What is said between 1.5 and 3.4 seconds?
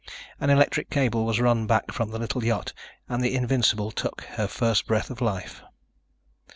back from the little yacht and the